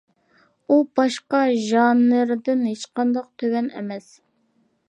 [0.69, 4.13] ئۇ باشقا ژانىردىن ھېچقانداق تۆۋەن ئەمەس.